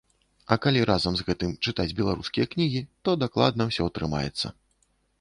[0.53, 4.47] А калі разам з гэтым чытаць беларускія кнігі, то дакладна ўсё атрымаецца.